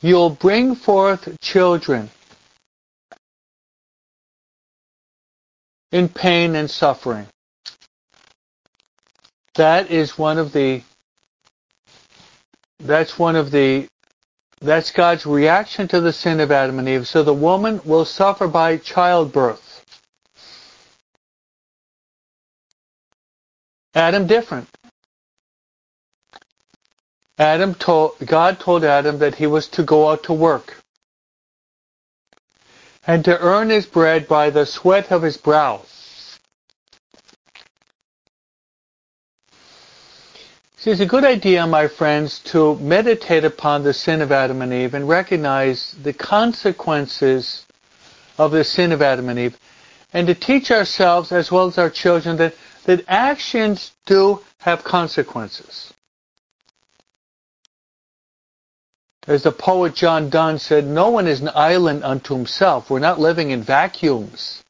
[0.00, 2.10] you'll bring forth children
[5.94, 7.24] in pain and suffering.
[9.54, 10.82] That is one of the
[12.80, 13.86] that's one of the
[14.60, 17.06] that's God's reaction to the sin of Adam and Eve.
[17.06, 19.84] So the woman will suffer by childbirth.
[23.94, 24.68] Adam different.
[27.38, 30.83] Adam told God told Adam that he was to go out to work
[33.06, 35.82] and to earn his bread by the sweat of his brow.
[40.76, 44.70] See, it's a good idea, my friends, to meditate upon the sin of Adam and
[44.70, 47.64] Eve and recognize the consequences
[48.36, 49.58] of the sin of Adam and Eve,
[50.12, 55.93] and to teach ourselves as well as our children that, that actions do have consequences.
[59.26, 62.90] As the poet John Donne said, no one is an island unto himself.
[62.90, 64.62] We're not living in vacuums.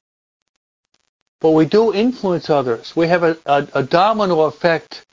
[1.40, 2.94] But we do influence others.
[2.94, 5.04] We have a, a, a domino effect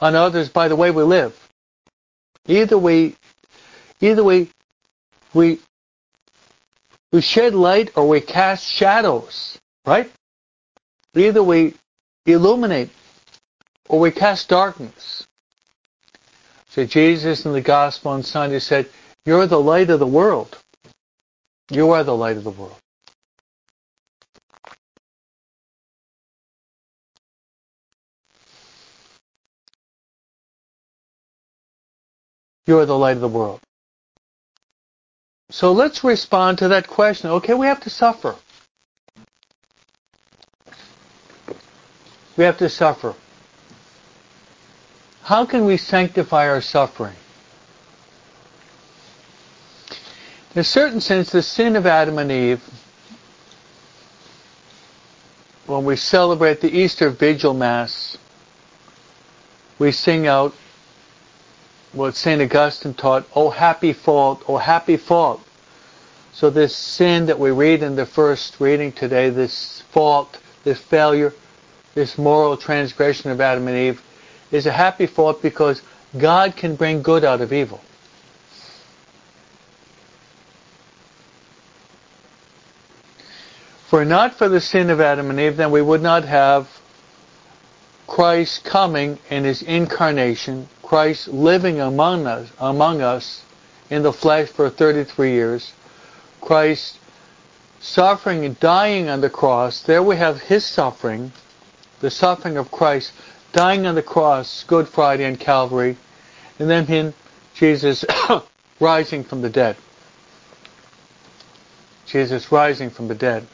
[0.00, 1.34] on others by the way we live.
[2.48, 3.16] Either we,
[4.00, 4.50] either we,
[5.32, 5.60] we,
[7.12, 10.10] we shed light or we cast shadows, right?
[11.14, 11.74] Either we
[12.26, 12.90] illuminate
[13.88, 15.25] or we cast darkness.
[16.76, 18.90] So Jesus in the Gospel on Sunday said,
[19.24, 20.58] You're the light of the world.
[21.70, 22.76] You are the light of the world.
[32.66, 33.60] You are the light of the world.
[35.48, 37.30] So let's respond to that question.
[37.30, 38.36] Okay, we have to suffer.
[42.36, 43.14] We have to suffer.
[45.26, 47.16] How can we sanctify our suffering?
[50.54, 52.62] In a certain sense, the sin of Adam and Eve,
[55.66, 58.16] when we celebrate the Easter Vigil Mass,
[59.80, 60.54] we sing out
[61.92, 62.40] what St.
[62.40, 65.40] Augustine taught, Oh happy fault, oh happy fault.
[66.34, 71.32] So this sin that we read in the first reading today, this fault, this failure,
[71.96, 74.02] this moral transgression of Adam and Eve,
[74.50, 75.82] is a happy thought because
[76.18, 77.80] God can bring good out of evil.
[83.88, 86.68] For not for the sin of Adam and Eve, then we would not have
[88.06, 93.42] Christ coming in his incarnation, Christ living among us, among us
[93.90, 95.72] in the flesh for 33 years,
[96.40, 96.98] Christ
[97.80, 99.82] suffering and dying on the cross.
[99.82, 101.32] There we have his suffering,
[102.00, 103.12] the suffering of Christ
[103.56, 105.96] dying on the cross, Good Friday and Calvary,
[106.58, 107.14] and then him,
[107.54, 108.04] Jesus
[108.80, 109.78] rising from the dead.
[112.04, 113.46] Jesus rising from the dead.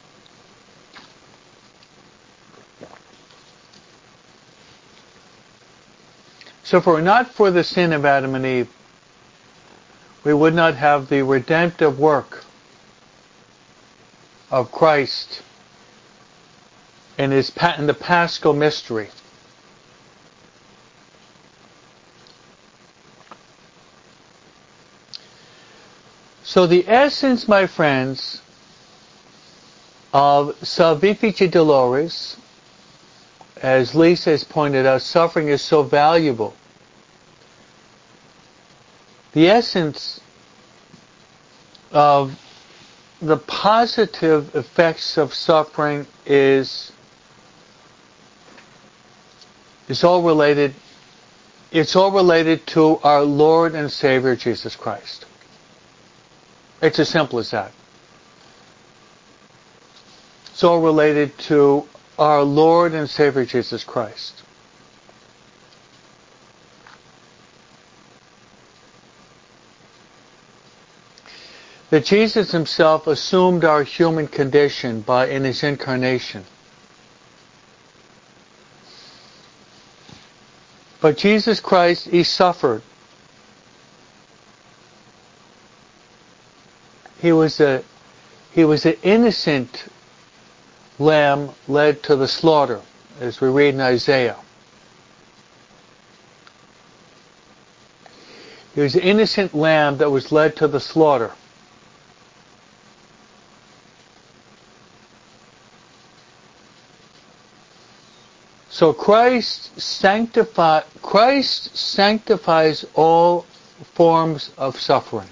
[6.64, 8.74] So if it were not for the sin of Adam and Eve,
[10.24, 12.42] we would not have the redemptive work
[14.50, 15.42] of Christ
[17.16, 19.08] in, his, in the paschal mystery.
[26.52, 28.42] So the essence, my friends,
[30.12, 32.36] of salvifici doloris,
[33.56, 36.52] as Lisa has pointed out, suffering is so valuable.
[39.32, 40.20] The essence
[41.90, 42.38] of
[43.22, 46.92] the positive effects of suffering is
[49.88, 50.74] is all related
[51.70, 55.24] it's all related to our Lord and Savior Jesus Christ.
[56.82, 57.72] It's as simple as that.
[60.46, 61.86] It's all related to
[62.18, 64.42] our Lord and Savior Jesus Christ.
[71.90, 76.44] That Jesus himself assumed our human condition by in his incarnation.
[81.00, 82.82] But Jesus Christ, he suffered.
[87.22, 87.84] He was a
[88.52, 89.84] he was an innocent
[90.98, 92.80] lamb led to the slaughter,
[93.20, 94.36] as we read in Isaiah.
[98.74, 101.30] He was an innocent lamb that was led to the slaughter.
[108.68, 113.46] So Christ sanctify Christ sanctifies all
[113.94, 115.28] forms of suffering.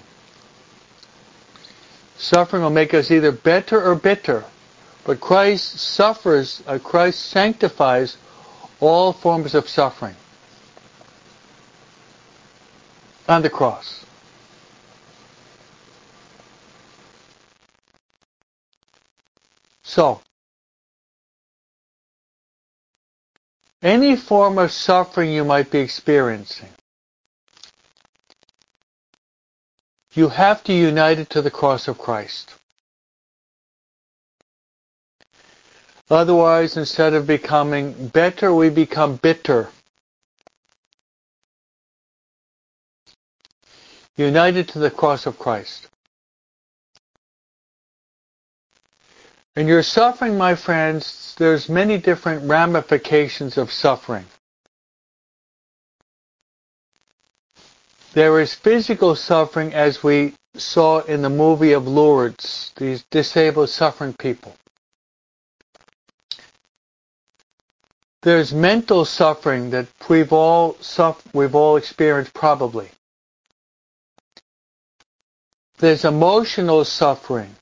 [2.20, 4.44] Suffering will make us either better or bitter,
[5.04, 8.18] but Christ suffers, uh, Christ sanctifies
[8.78, 10.14] all forms of suffering
[13.26, 14.04] on the cross.
[19.82, 20.20] So,
[23.82, 26.68] any form of suffering you might be experiencing,
[30.12, 32.54] you have to unite it to the cross of Christ.
[36.10, 39.68] Otherwise, instead of becoming better, we become bitter.
[44.16, 45.86] United to the cross of Christ.
[49.54, 54.24] In your suffering, my friends, there's many different ramifications of suffering.
[58.12, 64.14] There is physical suffering as we saw in the movie of Lourdes, these disabled suffering
[64.14, 64.56] people.
[68.22, 72.90] There's mental suffering that we've all suffered, we've all experienced probably.
[75.78, 77.54] There's emotional suffering.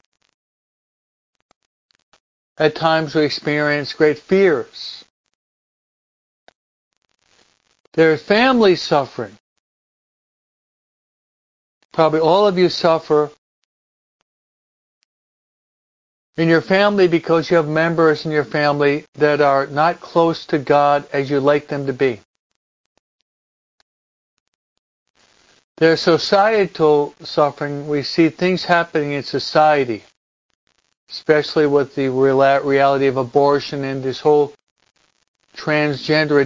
[2.56, 5.04] At times we experience great fears.
[7.92, 9.38] There's family suffering.
[11.98, 13.28] Probably all of you suffer
[16.36, 20.60] in your family because you have members in your family that are not close to
[20.60, 22.20] God as you like them to be.
[25.78, 27.88] There's societal suffering.
[27.88, 30.04] We see things happening in society,
[31.10, 34.54] especially with the reality of abortion and this whole
[35.56, 36.40] transgender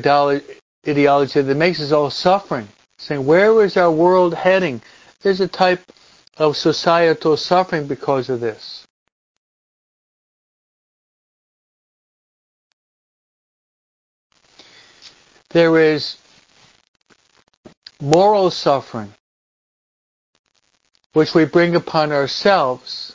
[0.88, 2.68] ideology that makes us all suffering.
[2.96, 4.80] Saying, where is our world heading?
[5.22, 5.80] There's a type
[6.36, 8.84] of societal suffering because of this.
[15.50, 16.16] There is
[18.00, 19.12] moral suffering,
[21.12, 23.14] which we bring upon ourselves.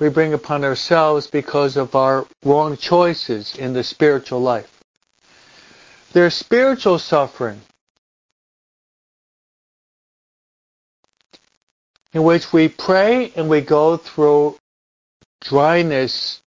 [0.00, 4.82] We bring upon ourselves because of our wrong choices in the spiritual life.
[6.12, 7.60] There's spiritual suffering,
[12.14, 14.56] in which we pray and we go through
[15.40, 16.40] dryness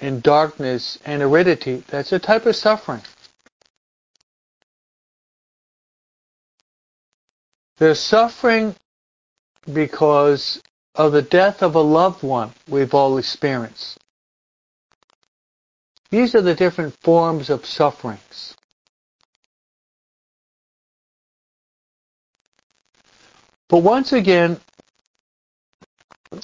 [0.00, 3.00] and darkness and aridity, that's a type of suffering.
[7.78, 8.74] There's suffering
[9.72, 10.60] because
[10.96, 13.98] of the death of a loved one we've all experienced.
[16.10, 18.54] These are the different forms of sufferings.
[23.68, 24.60] But once again,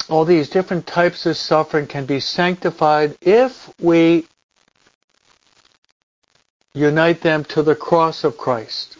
[0.09, 4.27] all these different types of suffering can be sanctified if we
[6.73, 8.97] unite them to the cross of Christ.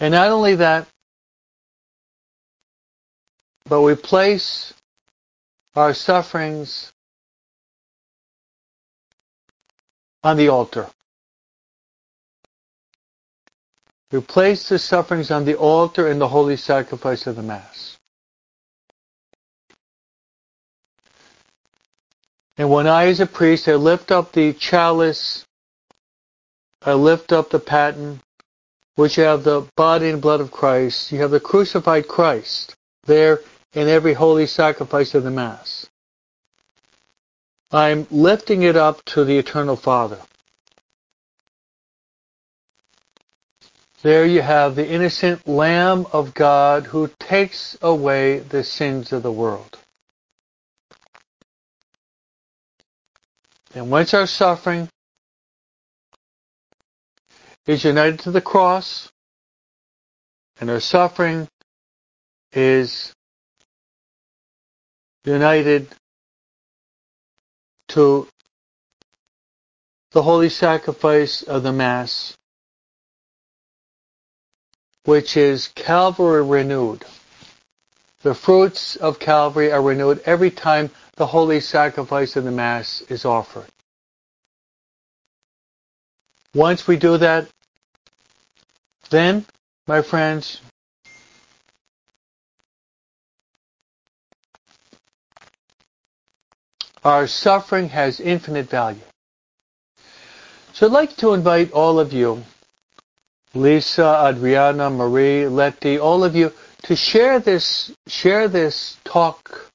[0.00, 0.86] And not only that,
[3.68, 4.72] but we place
[5.74, 6.92] our sufferings
[10.22, 10.88] on the altar.
[14.10, 17.98] We place the sufferings on the altar in the holy sacrifice of the Mass.
[22.56, 25.46] And when I, as a priest, I lift up the chalice,
[26.82, 28.20] I lift up the paten,
[28.96, 33.40] which have the body and blood of Christ, you have the crucified Christ there
[33.74, 35.86] in every holy sacrifice of the Mass.
[37.70, 40.18] I'm lifting it up to the Eternal Father.
[44.08, 49.30] There you have the innocent Lamb of God who takes away the sins of the
[49.30, 49.76] world.
[53.74, 54.88] And once our suffering
[57.66, 59.12] is united to the cross,
[60.58, 61.46] and our suffering
[62.54, 63.12] is
[65.26, 65.86] united
[67.88, 68.26] to
[70.12, 72.37] the holy sacrifice of the Mass,
[75.08, 77.02] which is Calvary renewed.
[78.20, 83.24] The fruits of Calvary are renewed every time the holy sacrifice of the Mass is
[83.24, 83.64] offered.
[86.54, 87.48] Once we do that,
[89.08, 89.46] then,
[89.86, 90.60] my friends,
[97.02, 99.00] our suffering has infinite value.
[100.74, 102.44] So I'd like to invite all of you,
[103.54, 109.70] Lisa, Adriana, Marie, Letty, all of you, to share this, share this talk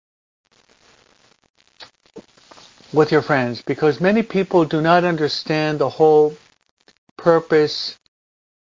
[2.93, 6.38] with your friends because many people do not understand the whole
[7.17, 7.97] purpose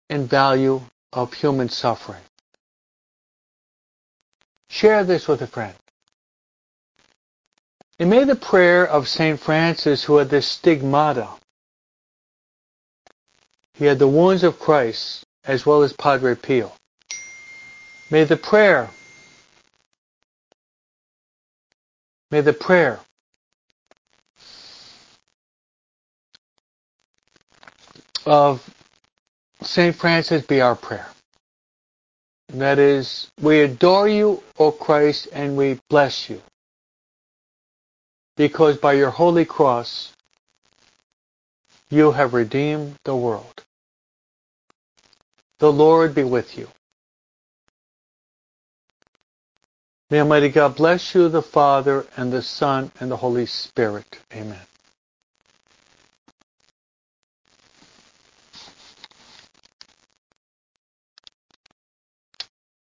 [0.08, 0.80] and value
[1.12, 2.22] of human suffering.
[4.70, 5.74] Share this with a friend.
[7.98, 9.38] And may the prayer of St.
[9.40, 11.28] Francis, who had this stigmata,
[13.76, 16.72] he had the wounds of Christ as well as Padre Pio.
[18.10, 18.88] May the prayer,
[22.30, 23.00] may the prayer
[28.24, 28.68] of
[29.62, 29.94] St.
[29.94, 31.08] Francis be our prayer.
[32.48, 36.40] that is, we adore you, O Christ, and we bless you.
[38.36, 40.12] Because by your holy cross,
[41.90, 43.65] you have redeemed the world.
[45.58, 46.68] The Lord be with you.
[50.10, 54.18] May Almighty God bless you, the Father, and the Son, and the Holy Spirit.
[54.32, 54.60] Amen.